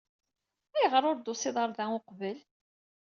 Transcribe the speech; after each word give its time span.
Ayɣer 0.75 1.03
ur 1.09 1.15
d-tusiḍ 1.17 1.55
ɣer 1.59 1.69
da 1.77 1.85
uqbel? 1.97 2.37